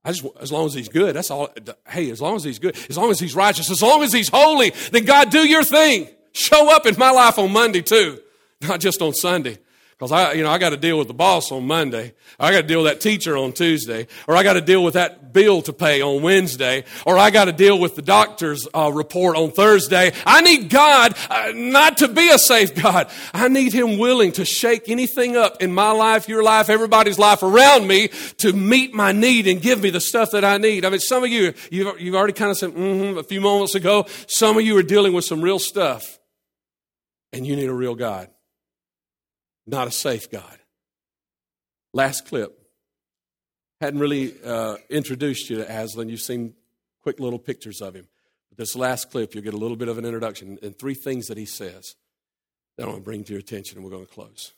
[0.04, 1.50] I just, as long as he's good, that's all.
[1.86, 4.28] Hey, as long as he's good, as long as he's righteous, as long as he's
[4.28, 6.08] holy, then God do your thing.
[6.32, 8.20] Show up in my life on Monday too
[8.68, 9.58] not just on Sunday.
[10.00, 12.14] Because I, you know, I got to deal with the boss on Monday.
[12.38, 14.06] I got to deal with that teacher on Tuesday.
[14.26, 16.84] Or I got to deal with that bill to pay on Wednesday.
[17.04, 20.12] Or I got to deal with the doctor's uh, report on Thursday.
[20.24, 23.10] I need God uh, not to be a safe God.
[23.34, 27.42] I need Him willing to shake anything up in my life, your life, everybody's life
[27.42, 30.86] around me to meet my need and give me the stuff that I need.
[30.86, 33.74] I mean, some of you, you've, you've already kind of said, mm-hmm, a few moments
[33.74, 36.18] ago, some of you are dealing with some real stuff.
[37.34, 38.30] And you need a real God
[39.70, 40.58] not a safe God.
[41.92, 42.56] Last clip.
[43.80, 46.08] Hadn't really uh, introduced you to Aslan.
[46.08, 46.54] You've seen
[47.02, 48.06] quick little pictures of him.
[48.50, 51.28] But this last clip, you'll get a little bit of an introduction and three things
[51.28, 51.94] that he says
[52.76, 54.52] that I want to bring to your attention, and we're going to close.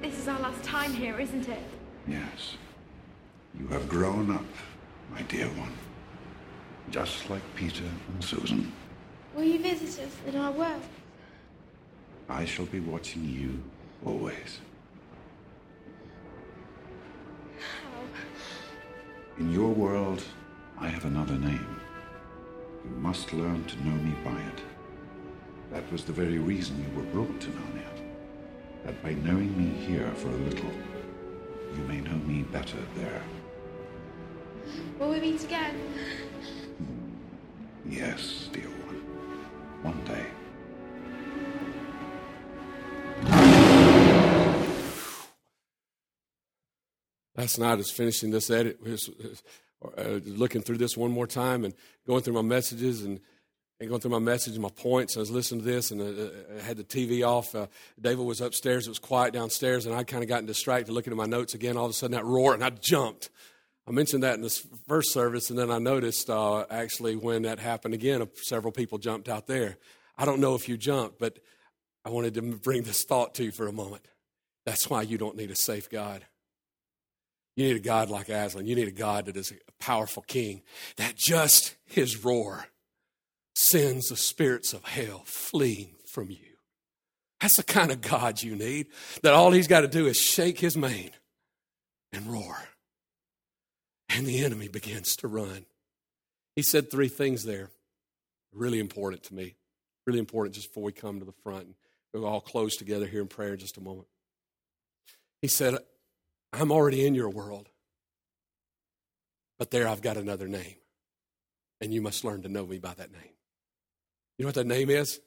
[0.00, 1.62] This is our last time here, isn't it?
[2.06, 2.56] Yes.
[3.58, 4.44] You have grown up,
[5.12, 5.72] my dear one.
[6.90, 8.72] Just like Peter and Susan.
[9.34, 10.82] Will you visit us in our world?
[12.30, 13.60] I shall be watching you
[14.06, 14.60] always.
[17.58, 18.02] How?
[19.38, 20.22] In your world,
[20.78, 21.80] I have another name.
[22.84, 24.62] You must learn to know me by it.
[25.72, 27.90] That was the very reason you were brought to Narnia.
[28.84, 30.72] That by knowing me here for a little,
[31.76, 33.22] you may know me better there.
[35.00, 35.80] Will we meet again?
[37.88, 39.02] Yes, dear one.
[39.82, 40.26] One day.
[47.40, 49.08] Last night I was finishing this edit, was,
[49.96, 51.72] uh, looking through this one more time and
[52.06, 53.18] going through my messages and,
[53.80, 55.16] and going through my message and my points.
[55.16, 57.54] I was listening to this and uh, I had the TV off.
[57.54, 58.86] Uh, David was upstairs.
[58.86, 61.78] It was quiet downstairs and I'd kind of gotten distracted looking at my notes again.
[61.78, 63.30] All of a sudden that roar and I jumped.
[63.88, 67.58] I mentioned that in this first service and then I noticed uh, actually when that
[67.58, 69.78] happened again, several people jumped out there.
[70.18, 71.38] I don't know if you jumped, but
[72.04, 74.06] I wanted to bring this thought to you for a moment.
[74.66, 76.26] That's why you don't need a safe God.
[77.56, 78.66] You need a God like Aslan.
[78.66, 80.62] You need a God that is a powerful king,
[80.96, 82.66] that just his roar
[83.54, 86.38] sends the spirits of hell fleeing from you.
[87.40, 88.88] That's the kind of God you need,
[89.22, 91.10] that all he's got to do is shake his mane
[92.12, 92.56] and roar.
[94.08, 95.66] And the enemy begins to run.
[96.56, 97.70] He said three things there,
[98.52, 99.56] really important to me,
[100.06, 101.76] really important just before we come to the front.
[102.12, 104.08] We'll all close together here in prayer in just a moment.
[105.40, 105.78] He said,
[106.52, 107.68] I'm already in your world.
[109.58, 110.76] But there I've got another name.
[111.80, 113.32] And you must learn to know me by that name.
[114.36, 115.20] You know what that name is?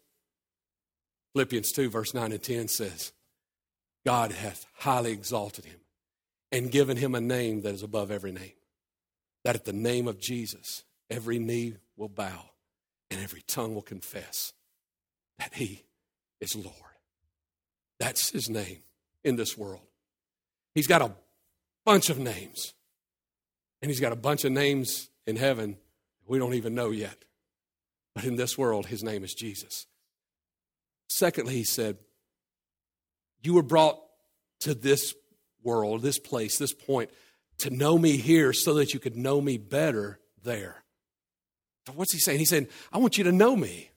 [1.33, 3.11] Philippians 2, verse 9 and 10 says,
[4.05, 5.79] God hath highly exalted him
[6.51, 8.53] and given him a name that is above every name.
[9.43, 12.49] That at the name of Jesus, every knee will bow
[13.09, 14.53] and every tongue will confess
[15.39, 15.85] that he
[16.39, 16.75] is Lord.
[17.99, 18.79] That's his name
[19.23, 19.87] in this world.
[20.75, 21.11] He's got a
[21.85, 22.73] bunch of names.
[23.81, 25.77] And he's got a bunch of names in heaven
[26.25, 27.25] we don't even know yet.
[28.15, 29.87] But in this world, his name is Jesus.
[31.09, 31.97] Secondly, he said,
[33.41, 33.99] You were brought
[34.61, 35.13] to this
[35.63, 37.09] world, this place, this point,
[37.59, 40.83] to know me here so that you could know me better there.
[41.87, 42.39] So what's he saying?
[42.39, 43.89] He's saying, I want you to know me.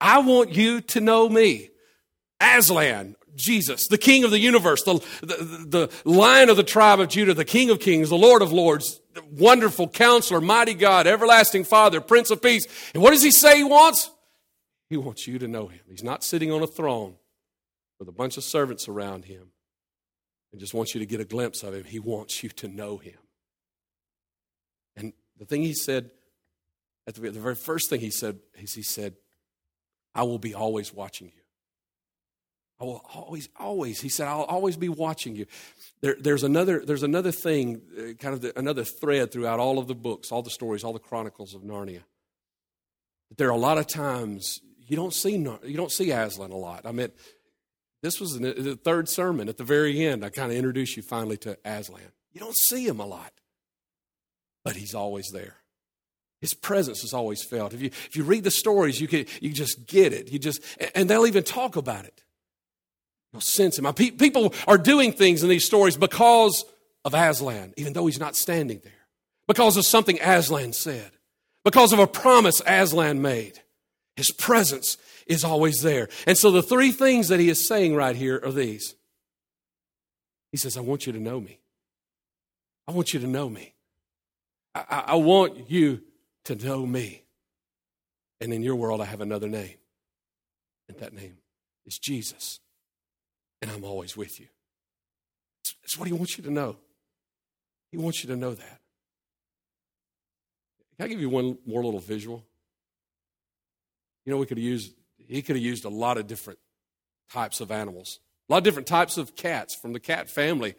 [0.00, 1.70] I want you to know me.
[2.40, 7.08] Aslan, Jesus, the King of the universe, the, the, the Lion of the tribe of
[7.08, 9.00] Judah, the King of kings, the Lord of lords,
[9.30, 12.66] wonderful counselor, mighty God, everlasting Father, Prince of Peace.
[12.94, 14.10] And what does he say he wants?
[14.88, 15.80] He wants you to know him.
[15.88, 17.14] He's not sitting on a throne
[17.98, 19.52] with a bunch of servants around him
[20.52, 21.84] and just wants you to get a glimpse of him.
[21.84, 23.18] He wants you to know him.
[24.96, 26.10] And the thing he said,
[27.06, 29.14] at the, the very first thing he said, is he said,
[30.14, 31.39] I will be always watching you.
[32.80, 35.46] I will always, always, he said, I'll always be watching you.
[36.00, 39.86] There, there's, another, there's another thing, uh, kind of the, another thread throughout all of
[39.86, 42.00] the books, all the stories, all the chronicles of Narnia.
[43.36, 46.86] There are a lot of times you don't see, you don't see Aslan a lot.
[46.86, 47.10] I mean,
[48.02, 50.24] this was the third sermon at the very end.
[50.24, 52.00] I kind of introduced you finally to Aslan.
[52.32, 53.32] You don't see him a lot,
[54.64, 55.56] but he's always there.
[56.40, 57.74] His presence is always felt.
[57.74, 60.32] If you, if you read the stories, you, can, you just get it.
[60.32, 60.62] You just,
[60.94, 62.22] and they'll even talk about it.
[63.32, 63.92] You'll sense him.
[63.94, 66.64] People are doing things in these stories because
[67.04, 68.92] of Aslan, even though he's not standing there.
[69.46, 71.12] Because of something Aslan said.
[71.64, 73.60] Because of a promise Aslan made.
[74.16, 76.08] His presence is always there.
[76.26, 78.96] And so the three things that he is saying right here are these.
[80.50, 81.60] He says, I want you to know me.
[82.88, 83.74] I want you to know me.
[84.74, 86.02] I, I want you
[86.44, 87.22] to know me.
[88.40, 89.76] And in your world, I have another name.
[90.88, 91.36] And that name
[91.86, 92.58] is Jesus
[93.62, 94.46] and I'm always with you.
[95.82, 96.76] That's what he wants you to know.
[97.90, 98.80] He wants you to know that.
[100.96, 102.44] Can I give you one more little visual?
[104.24, 106.58] You know, we could have used, he could have used a lot of different
[107.32, 110.74] types of animals, a lot of different types of cats from the cat family.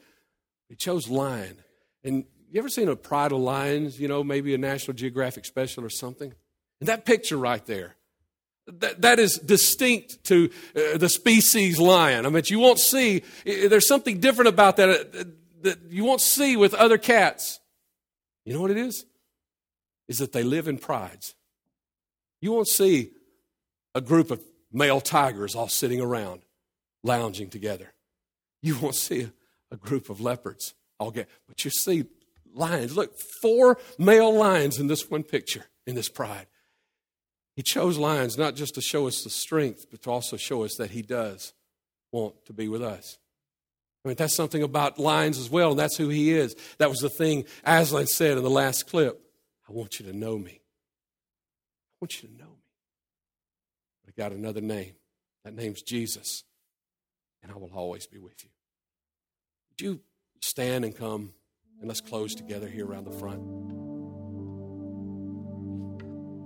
[0.70, 1.58] He chose lion.
[2.04, 5.84] And you ever seen a pride of lions, you know, maybe a National Geographic special
[5.84, 6.34] or something?
[6.80, 7.96] And that picture right there,
[8.80, 12.26] that, that is distinct to uh, the species lion.
[12.26, 15.24] I mean, you won't see, there's something different about that uh,
[15.62, 17.60] that you won't see with other cats.
[18.46, 19.06] You know what it is?
[20.08, 21.36] Is that they live in prides.
[22.42, 23.12] You won't see
[23.94, 24.42] a group of
[24.72, 26.42] male tigers all sitting around,
[27.04, 27.94] lounging together.
[28.62, 29.34] You won't see a,
[29.72, 32.06] a group of leopards all get, but you see
[32.54, 32.96] lions.
[32.96, 36.48] Look, four male lions in this one picture, in this pride.
[37.56, 40.76] He chose lions not just to show us the strength, but to also show us
[40.76, 41.54] that He does
[42.12, 43.18] want to be with us.
[44.04, 46.56] I mean, that's something about lions as well, and that's who He is.
[46.78, 49.22] That was the thing Aslan said in the last clip.
[49.70, 50.62] I want you to know me.
[50.62, 52.64] I want you to know me.
[54.04, 54.96] But I got another name.
[55.44, 56.44] That name's Jesus,
[57.44, 58.50] and I will always be with you.
[59.70, 60.02] Would you
[60.42, 61.34] stand and come
[61.80, 63.91] and let's close together here around the front?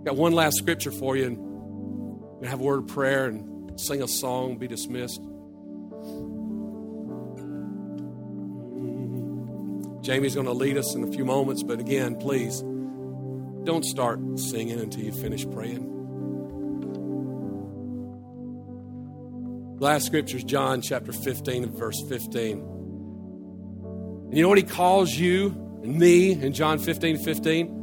[0.05, 3.25] Got one last scripture for you, and we're going to have a word of prayer
[3.25, 5.19] and sing a song, be dismissed.
[10.05, 12.61] Jamie's going to lead us in a few moments, but again, please
[13.63, 15.95] don't start singing until you finish praying.
[19.79, 22.59] last scripture is John chapter 15 and verse 15.
[22.59, 25.47] And you know what he calls you
[25.83, 27.67] and me in John 15 15?
[27.67, 27.73] You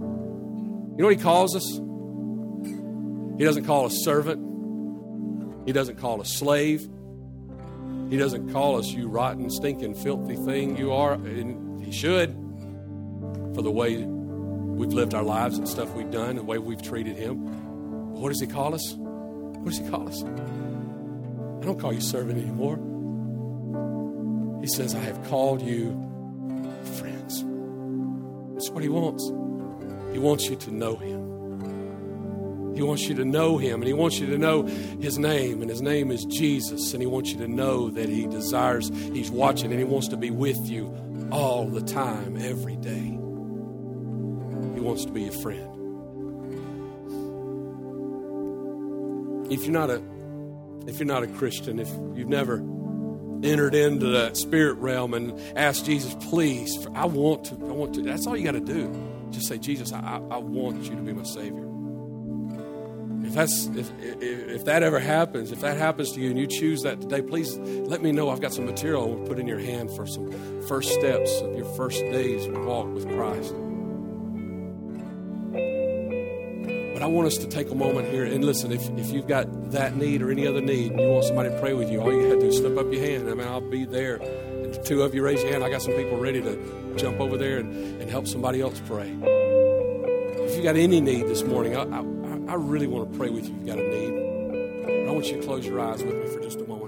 [0.99, 1.81] know what he calls us?
[3.39, 5.67] He doesn't call us servant.
[5.67, 6.89] He doesn't call us slave.
[8.11, 11.15] He doesn't call us, you rotten, stinking, filthy thing you are.
[11.15, 12.31] And he should
[13.55, 16.83] for the way we've lived our lives and stuff we've done, and the way we've
[16.83, 18.13] treated him.
[18.13, 18.95] What does he call us?
[18.97, 20.23] What does he call us?
[20.23, 22.77] I don't call you servant anymore.
[24.61, 25.93] He says, I have called you
[26.99, 27.43] friends.
[28.55, 29.25] That's what he wants.
[30.13, 31.32] He wants you to know him.
[32.75, 35.71] He wants you to know Him, and He wants you to know His name, and
[35.71, 36.93] His name is Jesus.
[36.93, 40.17] And He wants you to know that He desires, He's watching, and He wants to
[40.17, 40.95] be with you
[41.31, 43.19] all the time, every day.
[44.75, 45.69] He wants to be your friend.
[49.53, 50.03] If you're not a
[50.87, 52.57] if you're not a Christian, if you've never
[53.45, 58.03] entered into that spirit realm and asked Jesus, please, I want to, I want to.
[58.03, 58.93] That's all you got to do.
[59.31, 61.72] Just say, Jesus, I, I want you to be my Savior
[63.33, 66.47] if that's if, if, if that ever happens, if that happens to you and you
[66.47, 68.29] choose that today, please let me know.
[68.29, 70.31] I've got some material I will put in your hand for some
[70.69, 73.55] first steps of your first days walk with Christ.
[76.93, 78.71] But I want us to take a moment here and listen.
[78.71, 81.59] If, if you've got that need or any other need, and you want somebody to
[81.59, 83.31] pray with you, all you have to do is slip up your hand.
[83.31, 84.19] I mean, I'll be there.
[84.19, 85.65] The two of you raise your hand.
[85.65, 89.09] I got some people ready to jump over there and, and help somebody else pray.
[89.09, 92.03] If you got any need this morning, I, I,
[92.49, 93.55] I really want to pray with you.
[93.55, 95.09] You've got a need.
[95.09, 96.82] I want you to close your eyes with me for just a moment.